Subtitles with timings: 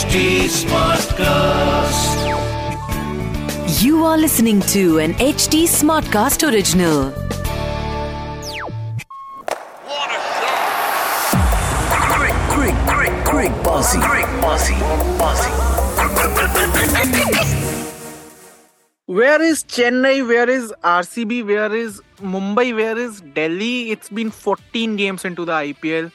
[0.00, 2.12] HD Smartcast.
[3.82, 7.10] You are listening to an HD Smartcast original.
[12.16, 14.74] Quick, quick, quick, quick, bossy, quick, bossy,
[15.18, 15.50] bossy.
[19.04, 20.26] Where is Chennai?
[20.26, 21.44] Where is RCB?
[21.44, 22.74] Where is Mumbai?
[22.74, 23.90] Where is Delhi?
[23.90, 26.10] It's been 14 games into the IPL,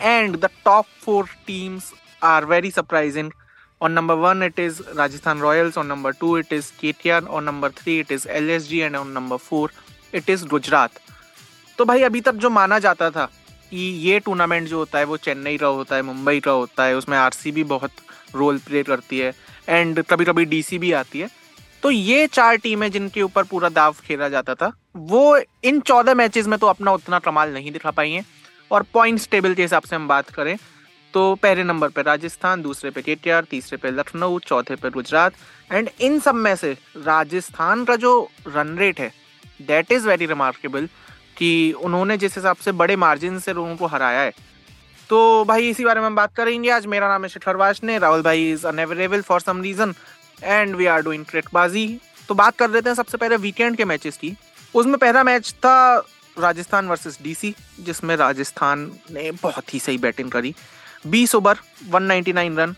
[0.00, 1.92] and the top four teams
[2.22, 3.32] are very surprising.
[3.80, 5.76] On number one, it is Rajasthan Royals.
[5.76, 7.28] On number two, it is KTR.
[7.28, 8.86] On number three, it is LSG.
[8.86, 9.70] And on number four,
[10.12, 10.98] it is Gujarat
[11.78, 13.24] तो भाई अभी तक जो माना जाता था
[13.70, 16.96] कि ये टूर्नामेंट जो होता है वो चेन्नई का होता है मुंबई का होता है
[16.96, 17.90] उसमें आरसीबी बहुत
[18.34, 19.32] रोल प्ले करती है
[19.68, 21.28] एंड कभी कभी डीसी भी आती है
[21.82, 24.72] तो ये चार टीमें जिनके ऊपर पूरा दाव खेला जाता था
[25.12, 25.22] वो
[25.64, 28.24] इन चौदह मैचेस में तो अपना उतना कमाल नहीं दिखा पाई हैं
[28.70, 30.56] और पॉइंट्स टेबल के हिसाब से हम बात करें
[31.14, 35.32] तो पहले नंबर पर राजस्थान, दूसरे पे केटीआर, तीसरे पे लखनऊ, चौथे पे गुजरात।
[35.72, 38.12] एंड इन सब में से राजस्थान का जो
[38.48, 39.12] रन रेट है
[39.62, 40.86] दैट इज़ वेरी रिमार्केबल
[41.36, 44.32] कि उन्होंने जिस हिसाब से बड़े मार्जिन से लोगों को हराया है।
[45.10, 48.22] तो भाई इसी बारे में हम बात करेंगे आज। मेरा नाम है शिखर वाशने राहुल
[48.22, 49.94] भाई is unavailable for some reason
[50.42, 51.86] and we are doing Cricbaazi
[52.28, 54.34] तो बात कर लेते हैं सबसे पहले वीकेंड के मैचेस की।
[54.74, 55.76] उसमें पहला मैच था
[56.36, 60.54] राजस्थान वर्सेस डीसी जिसमें राजस्थान ने बहुत ही सही बैटिंग करी।
[61.04, 61.58] 20 over
[61.90, 62.74] 199 run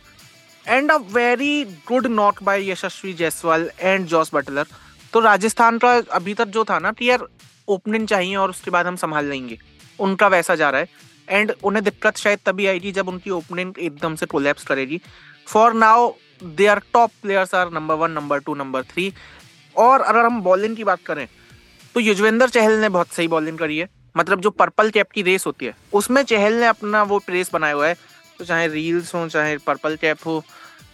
[0.66, 4.66] and a very good knock by Yashasvi Jaiswal and Jos Buttler.
[5.12, 7.26] तो राजस्थान का अभी तक जो था ना, कि यार
[7.68, 9.58] ओपनिंग चाहिए और उसके बाद हम संभाल लेंगे।
[9.98, 14.14] उनका वैसा जा रहा है। एंड उन्हें दिक्कत शायद तभी आएगी जब उनकी ओपनिंग एकदम
[14.14, 15.00] से कोलैप्स करेगी।
[15.46, 16.12] For now
[16.44, 19.12] they are top players are number one number two number three
[19.76, 21.26] और अगर हम बॉलिंग की बात करें
[21.94, 25.46] तो युजवेंद्र चहल ने बहुत सही बॉलिंग करी है। मतलब जो पर्पल कैप की रेस
[25.46, 27.96] होती है, उसमें चहल ने अपना वो रेस बनाया हुआ है।
[28.42, 30.42] तो चाहे रील्स हो, चाहे पर्पल कैप हो,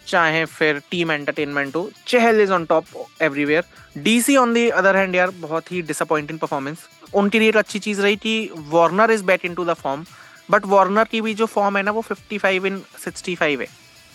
[0.07, 2.85] चाहे फिर टीम एंटरटेनमेंट हो Chahal is on top
[3.21, 3.63] everywhere
[3.97, 8.01] DC on the other hand यार, बहुत ही डिसअपॉइंटिंग परफॉर्मेंस उनके लिए एक अच्छी चीज़
[8.01, 8.33] रही कि
[8.69, 10.05] Warner is back in to the form
[10.49, 13.67] but Warner की भी जो फॉर्म है ना, वो 55 इन 65 है.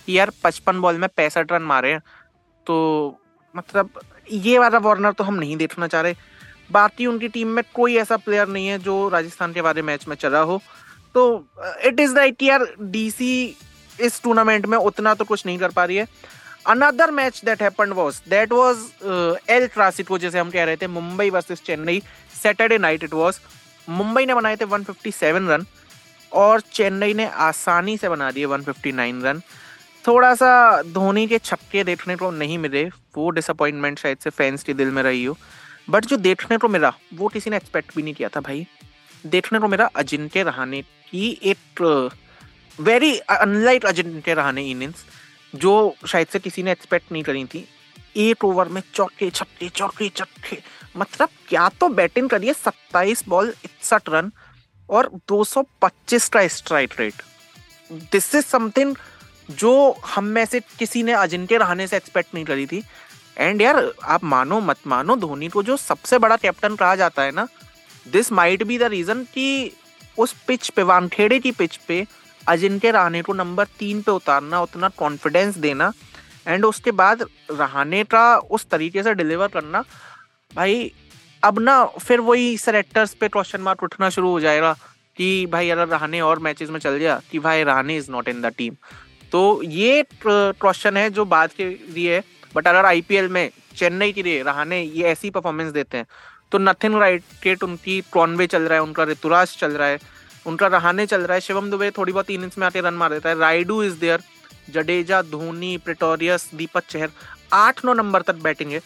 [0.08, 2.00] यार 55 बॉल में पैंसठ रन मारे हैं।
[2.66, 2.76] तो
[3.56, 4.00] मतलब
[4.32, 6.14] ये वाला वार्नर तो हम नहीं देखना चाह रहे।
[6.72, 10.16] बाकी उनकी टीम में कोई ऐसा प्लेयर नहीं है जो राजस्थान के बारे मैच में
[10.16, 10.60] चला हो।
[11.14, 11.44] तो
[11.84, 13.56] इट इज़ राइट यार डीसी
[13.98, 16.06] इस टूर्नामेंट में उतना तो कुछ नहीं कर पा रही है।
[16.66, 18.76] Another match that was that was
[19.50, 22.02] El Clasico जैसे हम कह रहे थे, Mumbai versus Chennai
[22.42, 23.40] Saturday night it was
[23.88, 25.66] Mumbai ने बनाए थे 157 रन
[26.32, 29.40] और चेन्नई ने आसानी से बना दिए 159 रन
[30.04, 32.84] थोड़ा सा धोनी के छक्के देखने को नहीं मिले,
[33.16, 35.36] वो डिसअपॉइंटमेंट शायद से फैंस के दिल में रही हो।
[35.90, 38.66] बट जो देखने को मिला, वो किसी ने एक्सपेक्ट भी नहीं किया था भाई।
[39.24, 40.82] देखने को मिला अजिंक्य रहाने
[41.14, 41.82] की एक
[42.78, 45.04] very unlike Ajinkya Rahane innings
[45.54, 45.74] जो
[46.06, 47.64] शायद से किसी ने एक्सपेक्ट नहीं करी थी
[48.16, 50.58] एक ओवर में चौके छक्के चौके छक्के
[50.96, 54.30] मतलब क्या तो बैटिंग करिए सत्ताईस बॉल इकसठ रन
[54.88, 57.22] और 225 का strike rate
[58.12, 58.96] this is something
[59.52, 59.74] जो
[60.06, 62.82] हम में से किसी ने अजिंक्य रहाने से एक्सपेक्ट नहीं करी थी
[63.36, 67.30] एंड यार आप मानो मत मानो धोनी को जो सबसे बड़ा कैप्टन कहा जाता है
[67.30, 67.46] ना
[68.06, 69.46] this might be the reason कि
[70.18, 72.06] उस पिच पे वानखेड़े की पिच पे,
[72.42, 75.92] अजिंक्य रहाने को नंबर तीन पे उतारना, उतना कॉन्फिडेंस देना
[76.46, 79.84] एंड उसके बाद रहाने का उस तरीके से डिलीवर करना।
[80.52, 80.92] भाई,
[81.42, 84.72] अब ना फिर वही सेलेक्टर्स पे क्वेश्चन मार्क उठना शुरू हो जाएगा
[85.16, 88.40] कि भाई अगर रहाने और मैचेस में चल गया कि भाई Rahane is not in
[88.42, 88.76] the team
[89.32, 92.22] तो ये क्वेश्चन है जो बात के लिए है
[92.54, 96.06] बट अगर आईपीएल में, चेन्नई के लिए रहाने ये ऐसी परफॉर्मेंस देते हैं
[96.54, 99.98] तो नथिंग राइट उनकी कॉनवे चल रहा है, उनका ऋतुराज चल रहा है,
[100.46, 103.28] उनका रहाने चल रहा है, शिवम दुबे थोड़ी बहुत इनिंग्स में आके रन मार देता
[103.28, 104.22] है। Rayudu is there
[104.70, 107.10] Jadeja Dhoni Pretorius Deepak Chahar
[107.52, 108.80] आठ नौ नंबर तक बैटिंग है।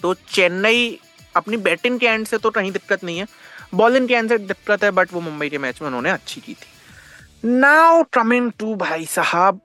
[0.00, 0.98] तो चेन्नई
[1.36, 3.26] अपनी बैटिंग के एंड से तो कहीं दिक्कत नहीं है।
[3.74, 6.54] बॉलिंग के एंड से दिक्कत है बट वो मुंबई के मैच में उन्होंने अच्छी की
[6.54, 9.60] थी। नाउ कमिंग टू भाई साहब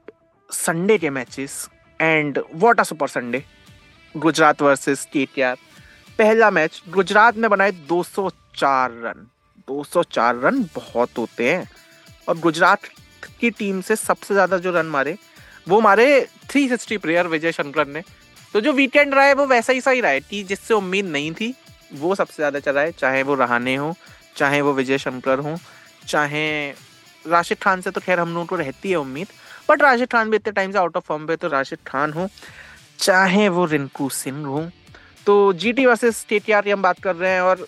[0.49, 1.67] संडे के matches
[1.99, 3.43] and what a super Sunday
[4.15, 5.57] Gujarat versus KTR
[6.17, 9.27] पहला मैच, गुजरात ने बनाए 204 रन।
[9.67, 11.69] 204 रन बहुत होते हैं।
[12.27, 12.85] और गुजरात
[13.39, 15.17] की टीम से सबसे ज़्यादा जो रन मारे,
[15.67, 18.01] वो मारे 360 प्लेयर विजय शंकर ने।
[18.53, 21.31] तो जो वीकेंड रहा है, वो वैसा ही सही रहा है कि जिससे उम्मीद नहीं
[21.31, 21.53] थी,
[21.93, 23.93] वो सबसे ज़्यादा चला है। चाहे वो रहाने हो,
[24.35, 25.57] चाहे वो विजय शंकर हो,
[26.07, 26.69] चाहे
[27.25, 29.27] राशिद खान से तो खैर हम लोगों को रहती है उम्मीद।
[29.69, 32.27] बट राशिद खान भी इतने टाइम से आउट ऑफ़ फॉर्म पे तो राशिद खान हो,
[32.99, 34.69] चाहे वो रिंकू सिंह हो
[35.27, 37.65] तो G T versus T R की हम बात कर रहे हैं और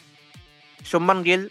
[0.80, 1.50] शुभमन गिल,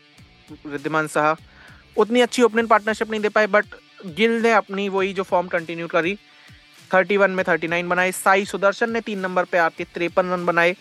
[0.66, 3.74] रिद्धिमान शाह उतनी अच्छी ओपनिंग पार्टनरशिप नहीं दे पाए बट
[4.16, 6.16] गिल ने अपनी वही जो फॉर्म कंटिन्यू करी
[6.90, 10.74] 31 में 39 बनाए, साई सुदर्शन ने तीन नंबर पे आके तिरपन रन बनाए,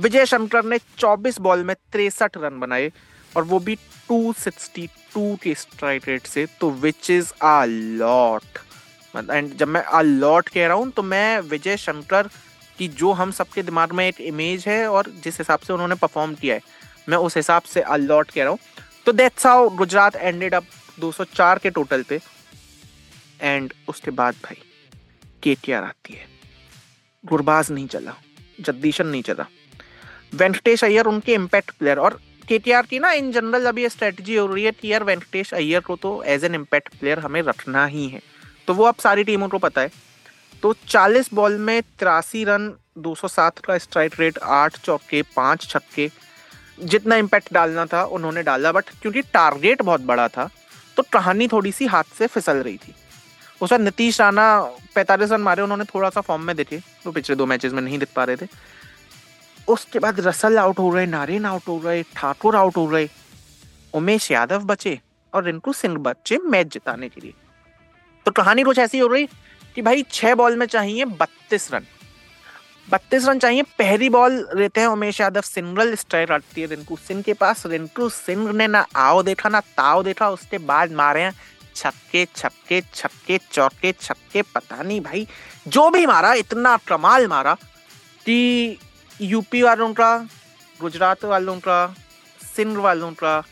[0.00, 2.90] विजय शंकर ने 24 बॉल में तिरसठ रन बनाए,
[3.36, 3.76] और वो भी
[4.10, 8.58] 262 के स्ट्राइक रेट से तो which is a lot
[9.30, 12.28] and जब मैं अ लॉट कह रहा हूँ तो मैं विजय शंकर
[12.78, 16.34] की जो हम सबके दिमाग में एक इमेज है और जिस हिसाब से उन्होंने परफॉर्म
[16.34, 16.60] किया है,
[17.08, 18.58] मैं उस हिसाब से अलॉट लॉट कह रहा हूँ।
[19.06, 20.64] तो that's how Gujarat ended up
[21.00, 22.20] 204 के टोटल पे
[23.40, 24.56] एंड उसके बाद भाई,
[25.42, 26.26] केटीआर आती है।
[27.24, 28.14] गुरबाज नहीं चला,
[28.60, 29.46] जगदीशन नहीं चला।
[30.34, 34.64] वेंकटेश अय्यर उनके इम्पैक्ट प्लेयर और के की ना इन जनरल अभी स्ट्रेटजी हो रही
[34.64, 38.20] है कि यार वेंकटेश अय्यर को तो एज एन इम्पैक्ट प्लेयर हमें रखना ही है।
[38.68, 39.90] तो वो अब सारी टीमों को पता है।
[40.62, 46.10] तो 40 बॉल में तिरासी रन 207 का स्ट्राइक रेट आठ चौके, पाँच छक्के,
[46.78, 50.48] जितना इम्पैक्ट डालना था उन्होंने डाला बट क्योंकि टारगेट बहुत बड़ा था
[50.96, 52.94] तो कहानी थोड़ी सी हाथ से फिसल रही थी।
[53.60, 54.60] उस वक्त नीतीश राणा
[54.94, 57.82] पैंतालीस रन मारे, उन्होंने थोड़ा सा फॉर्म में देखे, वो तो पिछले दो मैचेस में
[57.82, 58.46] नहीं दिख पा रहे थे।
[59.68, 63.08] उसके बाद रसल आउट हो रहे, नारेन आउट हो रहे, ठाकुर आउट हो रहे,
[63.94, 64.98] उमेश यादव बचे
[65.32, 67.34] और रिंकू सिंह बचे मैच जिताने के लिए।
[68.26, 69.28] तो कहानी कुछ ऐसी हो रही
[69.74, 71.86] कि भाई छह बॉल में चाहिए बत्तीस रन।
[72.90, 77.22] बत्तीस रन चाहिए, पहली बॉल रहते हैं उमेश यादव सिंगल स्ट्राइक आती है रिंकू सिंह
[77.22, 81.34] के पास। रिंकू सिंह ने ना आओ देखा, ना ताओ देखा, उसके बाद मारे हैं
[81.74, 85.26] छक्के छक्के छक्के, चौके, छक्के, पता नहीं भाई।
[85.68, 87.54] जो भी मारा, इतना कमाल मारा
[88.26, 88.78] कि
[89.20, 90.16] यूपी वालों का,
[90.80, 91.94] गुजरात वालों का,
[92.56, 93.42] सिंध वालों का,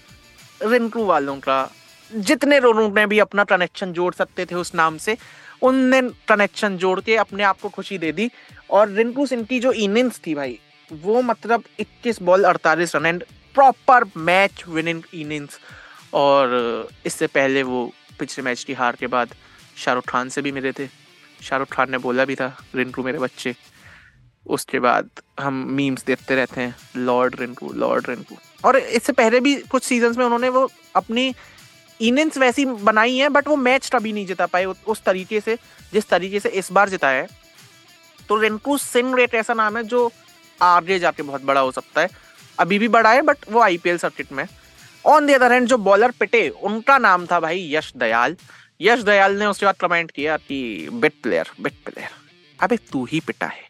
[0.63, 1.71] रिंकू वालों का,
[2.11, 5.17] जितने लोगों ने भी अपना कनेक्शन जोड़ सकते थे उस नाम से
[5.63, 8.31] उनने कनेक्शन जोड़ के अपने आप को खुशी दे दी।
[8.71, 10.59] और रिंकू सिंह की जो इनिंग्स थी भाई,
[10.91, 13.25] वो मतलब 21 ball 48 run and
[13.55, 15.59] proper match winning innings
[16.15, 19.35] और इससे पहले वो पिछले मैच की हार के बाद
[19.77, 20.87] शाहरुख खान से भी मिले थे।
[21.43, 23.55] शाहरुख खान ने बोला भी था, रिंकू मेरे बच्चे।
[24.47, 25.11] उसके बाद
[25.41, 30.17] हम मीम्स देखते रहते हैं, लॉर्ड रिंकू लॉर्ड रिंकू। और इससे पहले भी कुछ सीजन्स
[30.19, 31.35] में उन्होंने वो अपनी
[32.01, 35.57] इनिंग्स वैसी बनाई है बट वो मैच कभी नहीं जिता पाए उस तरीके से,
[35.93, 37.29] जिस तरीके से इस बार जिताया है।
[38.29, 40.11] तो रिंकू सिंह रेट ऐसा नाम है, जो
[40.61, 42.09] आगे जाके बहुत बड़ा हो सकता है।
[42.59, 44.47] अभी भी बड़ा है बट वो आईपीएल सर्किट में
[45.05, 48.37] ऑन दी अदर हैंड जो बॉलर पिटे, उनका नाम था भाई यश दयाल।
[48.81, 52.09] यश दयाल ने उसके बाद कमेंट किया कि बिट प्लेयर बिट प्लेयर
[52.59, 53.63] अबे तू ही पिटा है,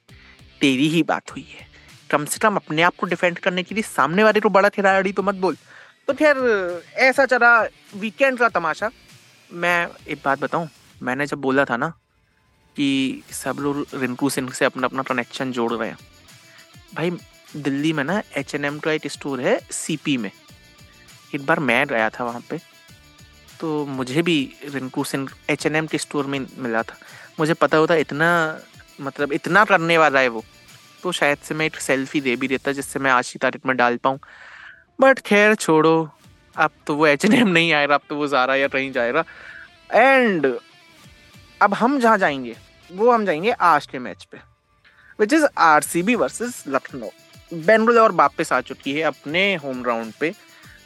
[0.60, 1.68] तेरी ही बात हुई है।
[2.10, 5.12] कम से कम अपने आप को डिफेंड करने के लिए सामने वाले को बड़ा खिलाड़ी
[5.12, 5.56] तो मत बोल।
[6.08, 6.36] तो खैर,
[6.96, 7.50] ऐसा चला
[7.96, 8.90] वीकेंड का तमाशा।
[9.50, 10.68] मैं एक बात बताऊँ,
[11.00, 11.88] मैंने जब बोला था ना
[12.76, 15.98] कि सब लोग रिंकू सिंह से अपना अपना कनेक्शन जोड़ रहे हैं।
[16.94, 17.10] भाई,
[17.56, 20.30] दिल्ली में ना एच एन एम का एक स्टोर है सीपी में।
[21.34, 22.58] एक बार मैं गया था वहाँ पे
[23.60, 26.96] तो मुझे भी Rinku Singh H and M के स्टोर में मिला था।
[27.40, 28.28] मुझे पता होता इतना
[29.00, 30.44] मतलब इतना करने वाला है वो
[31.02, 33.76] तो शायद से मैं एक सेल्फी दे भी देता जिससे मैं आज की तारीख में
[33.76, 34.18] डाल पाऊँ।
[35.00, 36.10] बट खैर छोड़ो,
[36.56, 39.24] अब तो वो एच एन एम नहीं आएगा, अब तो वो ज़ारा या कहीं जाएगा।
[39.90, 40.46] एंड
[41.62, 42.56] अब हम जहाँ जाएँगे,
[42.90, 44.38] वो हम जाएँगे आज के मैच पे
[45.18, 47.08] which is R C B versus Lucknow
[47.56, 50.32] Bangalore वापस आ चुकी है अपने होम ग्राउंड पे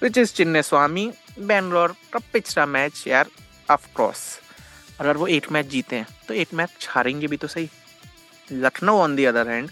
[0.03, 3.31] विच इज़ चिन्ने स्वामी बेंगलोर का पिछला मैच यार
[3.69, 4.23] ऑफकोर्स
[5.01, 7.69] अगर वो एट मैच जीते हैं तो एक मैच हारेंगे भी तो सही।
[8.49, 9.71] Lucknow on the other hand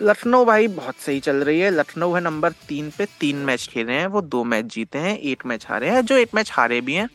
[0.00, 3.92] Lucknow भाई बहुत सही चल रही है। लखनऊ है नंबर तीन पे, तीन मैच खेले
[3.92, 6.94] हैं, वो दो मैच जीते हैं एट मैच हारे हैं। जो एट मैच हारे भी
[6.94, 7.08] हैं,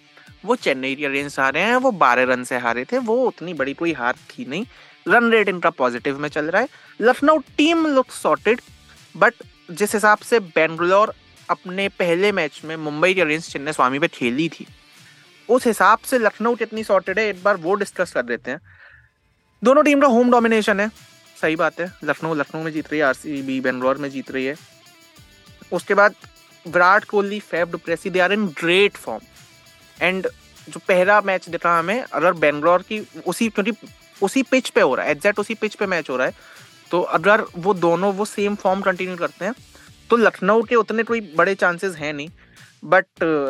[0.45, 3.93] वो चेन्नई अगेंस्ट हारे हैं, वो बारह रन से हारे थे, वो उतनी बड़ी कोई
[3.93, 4.65] हार थी नहीं।
[5.07, 6.67] रन रेट इनका पॉजिटिव में चल रहा है।
[7.01, 8.61] Lucknow team look sorted,
[9.17, 9.33] but
[9.71, 11.13] जिस हिसाब से बेंगलोर
[11.49, 14.67] अपने पहले मैच में मुंबई अगेंस्ट चेन्नई स्वामी पे खेली थी,
[15.49, 18.59] उस हिसाब से लखनऊ कितनी सॉर्टेड है, एक बार वो डिस्कस कर देते हैं।
[19.61, 20.89] दोनों टीम का होम डोमिनेशन है।
[21.43, 24.55] सही बात है। लखनऊ लखनऊ में जीत रही है आरसीबी बेंगलोर में जीत रही है।
[25.71, 26.15] उसके बाद
[26.65, 29.21] Virat Kohli, Faf du Plessis they are in great form.
[29.97, 30.27] And
[30.67, 33.71] जो पहला मैच देखा हमें, अगर बेंगलोर की उसी, क्योंकि
[34.21, 36.33] उसी पिच पे हो रहा है एग्जैक्ट उसी पिच पे मैच हो रहा है
[36.91, 39.53] तो अगर वो दोनों, वो सेम फॉर्म कंटिन्यू करते हैं
[40.09, 42.29] तो लखनऊ के उतने कोई बड़े चांसेस हैं नहीं।
[42.85, 43.05] बट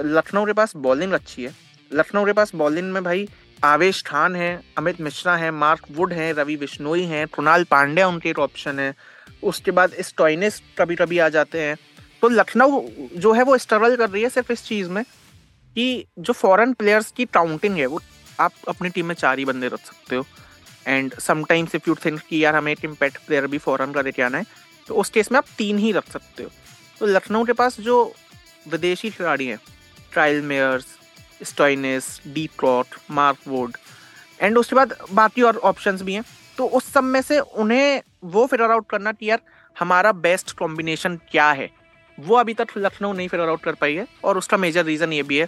[0.07, 1.55] लखनऊ के पास बॉलिंग अच्छी है।
[1.91, 3.27] लखनऊ के पास बॉलिंग में भाई
[3.63, 8.29] आवेश खान है, अमित मिश्रा है, मार्क वुड है, रवि बिश्नोई हैं, कृणाल पांड्या उनके
[8.29, 8.93] एक ऑप्शन है।
[9.43, 11.77] उसके बाद स्टॉइनिस कभी कभी आ जाते हैं।
[12.21, 12.81] तो लखनऊ
[13.15, 17.11] जो है वो स्ट्रगल कर रही है सिर्फ़ इस चीज़ में कि जो फॉरेन प्लेयर्स
[17.11, 18.01] की काउंटिंग है, वो
[18.39, 20.25] आप अपनी टीम में चार ही बंदे रख सकते हो।
[20.87, 24.21] And sometimes if you think कि यार हमें एक इम्पैक्ट प्लेयर भी फॉरन का लेके
[24.21, 24.45] आना है
[24.87, 26.49] तो उस केस में आप तीन ही रख सकते हो।
[26.99, 28.13] तो लखनऊ के पास जो
[28.67, 29.59] विदेशी खिलाड़ी हैं
[30.11, 30.85] ट्रायल मेयर्स
[31.43, 33.77] स्टॉइनिस डी क्रॉट मार्क वुड
[34.39, 36.23] एंड उसके बाद बाकी और ऑप्शंस भी हैं।
[36.57, 39.41] तो उस सब में से उन्हें वो फिगर आउट करना कि यार
[39.75, 41.69] हमारा बेस्ट कॉम्बिनेशन क्या है।
[42.17, 45.23] वो अभी तक लखनऊ नहीं फिगर आउट कर पाई है और उसका मेजर रीज़न ये
[45.23, 45.45] भी है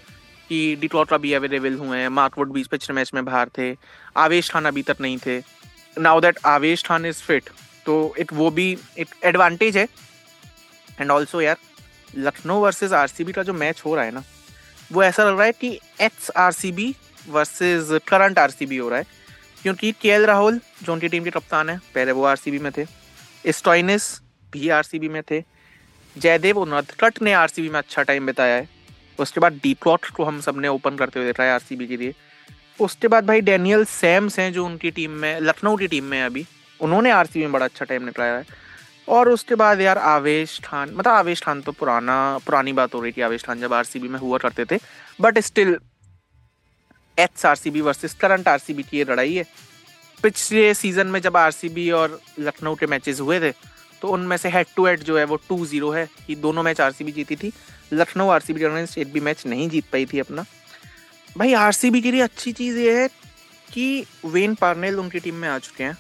[0.50, 3.75] कि डिटॉट अभी अवेलेबल हुए हैं। मार्कवुड बीच पिछले मैच में बाहर थे।
[4.18, 5.40] आवेश खान अभी तक नहीं थे।
[5.98, 7.50] Now that Avesh Khan is fit
[7.86, 9.88] तो एक वो भी एक एडवांटेज है।
[11.00, 11.58] एंड ऑल्सो यार,
[12.18, 14.24] लखनऊ वर्सेज आर का जो मैच हो रहा है ना
[14.92, 16.96] वो ऐसा लग रहा है कि ex R C B
[17.30, 19.06] versus current R C B हो रहा है।
[19.62, 22.60] क्योंकि के एल राहुल जो उनकी टीम के कप्तान है, पहले वो आर सी बी
[22.60, 22.86] में थे।
[23.51, 25.44] स्टॉइनिस भी आर सी बी में थे।
[26.18, 28.70] जयदेव उनदकट ने आर सी बी में अच्छा टाइम बिताया है।
[29.20, 31.98] उसके बाद डीप्लॉट को हम सबने ओपन करते हुए देखा है आर सी बी के
[31.98, 32.15] लिए।
[32.80, 36.25] उसके बाद भाई डैनियल सैम्स हैं, जो उनकी टीम में लखनऊ की टीम में है
[36.25, 36.46] अभी।
[36.82, 38.65] उन्होंने आर सी बी में बड़ा अच्छा टाइम निकलाया है।
[39.08, 43.12] और उसके बाद यार आवेश खान मतलब आवेश खान तो पुराना, पुरानी बात हो रही
[43.12, 44.80] थी, आवेश खान जब आर सी बी में हुआ करते थे
[45.22, 45.78] but still
[47.18, 49.46] H R C B versus current R C B की ये लड़ाई है।
[50.24, 53.52] पिछले सीज़न में जब आर सी बी और लखनऊ के मैचेस हुए थे
[54.02, 56.82] तो उनमें से हेड टू हेड जो है वो टू ज़ीरो है कि दोनों मैच
[56.82, 57.52] आर सी बी जीती थी।
[57.94, 60.46] Lucknow R C B against एक भी मैच नहीं जीत पाई थी अपना।
[61.38, 63.08] भाई आर सी बी के लिए अच्छी चीज़ ये है
[63.68, 65.98] कि वेन पार्नेल उनकी टीम में आ चुके हैं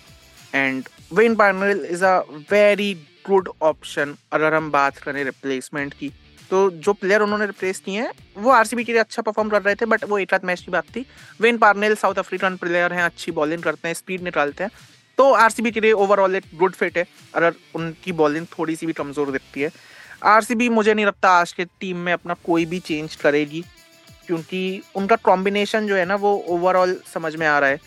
[0.53, 2.17] and Wayne Parnell is a
[2.51, 2.93] very
[3.27, 6.11] good option अगर हम बात करें रिप्लेसमेंट की।
[6.51, 9.75] तो जो प्लेयर उन्होंने रिप्लेस किए हैं, वो आरसीबी के लिए अच्छा परफॉर्म कर रहे
[9.75, 11.05] थे बट वो एक आध मैच की बात थी।
[11.41, 14.71] Wayne Parnell South African player हैं, अच्छी बॉलिंग करते हैं स्पीड निकालते हैं।
[15.17, 18.93] तो आरसीबी के लिए ओवरऑल एक गुड फिट है, अगर उनकी बॉलिंग थोड़ी सी भी
[18.93, 19.71] कमज़ोर दिखती है।
[20.25, 23.63] आरसीबी मुझे नहीं लगता आज के टीम में अपना कोई भी चेंज करेगी,
[24.27, 27.79] क्योंकि उनका कॉम्बिनेशन जो है ना, वो ओवरऑल समझ में आ रहा है।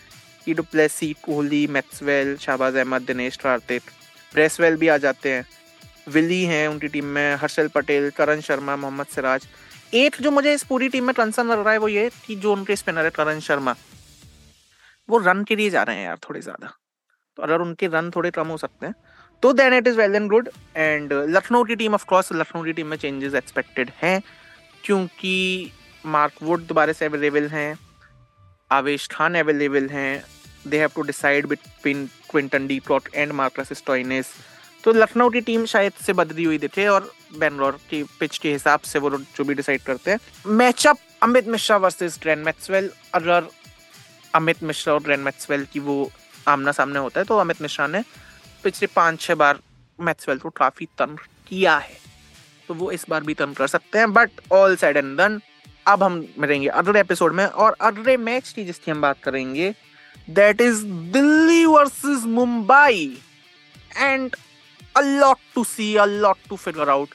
[0.45, 3.81] कि du Plessis Kohli Maxwell Shahbaz Ahmed Dinesh Karthik
[4.33, 5.45] Bracewell भी आ जाते हैं।
[6.09, 9.47] विली हैं उनकी टीम में हर्षल पटेल करण शर्मा मोहम्मद सिराज
[9.95, 12.53] एक जो मुझे इस पूरी टीम में कंसर्न लग रहा है वो ये कि जो
[12.53, 13.75] उनके स्पिनर है करण शर्मा
[15.09, 16.73] वो रन के लिए जा रहे हैं यार थोड़े ज़्यादा।
[17.37, 18.95] तो अगर उनके रन थोड़े कम हो सकते हैं
[19.43, 22.87] तो then it is well and good and Lucknow की टीम ऑफकोर्स लखनऊ की टीम
[22.87, 24.21] में चेंजेस एक्सपेक्टेड हैं,
[24.83, 25.71] क्योंकि
[26.03, 27.77] मार्क वुड दोबारा से अवेलेबल हैं।
[28.71, 30.23] आवेश खान अवेलेबल हैं।
[30.67, 34.25] They have to decide between Quinton de plot and Marcus Stoinis
[34.83, 38.79] तो लखनऊ की टीम शायद से बदली हुई दिखे और बेंगलोर की पिच के हिसाब
[38.81, 43.47] से वो जो भी डिसाइड करते हैं। मैचअप अमित मिश्रा वर्सेस ट्रेन मैक्सवेल अगर
[44.33, 46.11] अमित मिश्रा और ट्रेन मैक्सवेल की वो
[46.47, 48.03] आमना सामने होता है तो अमित मिश्रा ने
[48.63, 49.59] पिछले पाँच छः बार
[49.99, 51.97] मैक्सवेल को काफ़ी तंग किया है।
[52.69, 55.39] तो वो इस बार भी तंग कर सकते हैं but all said and done
[55.89, 59.73] अब हम मिलेंगे अगले एपिसोड में और अगले मैच की जिसकी हम बात करेंगे
[60.29, 63.17] that is Delhi versus Mumbai.
[63.97, 64.35] And
[64.95, 67.13] a lot to see a lot to figure out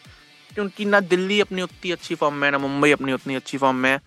[0.50, 4.00] क्योंकि ना दिल्ली अपनी उतनी अच्छी फॉर्म में, ना मुंबई अपनी उतनी अच्छी फॉर्म में.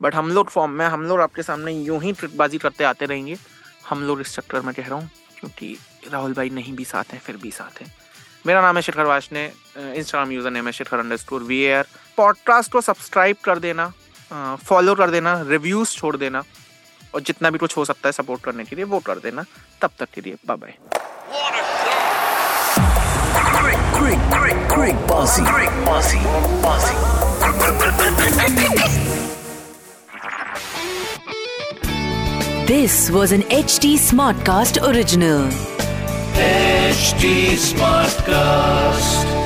[0.00, 3.36] बट हम लोग फॉर्म में, हम लोग आपके सामने यूँ ही ट्रिकबाजी करते आते रहेंगे.
[3.88, 5.76] हम लोग इस चक्कर में कह रहा हूँ, क्योंकि
[6.12, 7.92] राहुल भाई नहीं भी साथ हैं, फिर भी साथ हैं.
[8.46, 9.44] मेरा नाम है Shikhar Vashne
[9.76, 11.86] Instagram user name है Shikhar underscore we air
[12.16, 13.92] podcast को सब्सक्राइब कर देना.
[14.32, 16.42] फॉलो कर देना रिव्यूज़ छोड़ देना
[17.14, 19.44] और जितना भी कुछ हो सकता है सपोर्ट करने के लिए वो कर देना।
[19.82, 20.74] तब तक के लिए bye bye
[32.66, 35.50] this was an H T smart cast original
[37.60, 39.39] smart cast